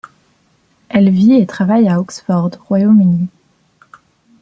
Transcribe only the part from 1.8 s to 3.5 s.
à Oxford, Royaume-Uni.